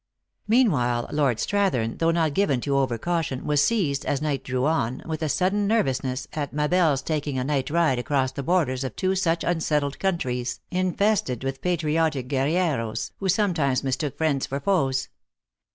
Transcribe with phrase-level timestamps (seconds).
[0.47, 5.03] Meanwhile, Lord Strathern, though not given to over caution, was seized, as night drew on,
[5.05, 8.83] with a sudden nervousness, at Ma Belle s taking a night ride across the borders
[8.83, 14.07] of two such unsettled countries, in fested with patriotic guerilleros, who sometimes mis 302 THE
[14.07, 14.11] ACTRESS IN HIGH LIFE.
[14.11, 15.07] took friends for foes.